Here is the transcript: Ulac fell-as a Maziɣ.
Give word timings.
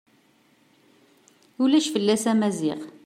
Ulac 1.63 1.85
fell-as 1.93 2.25
a 2.31 2.33
Maziɣ. 2.39 2.79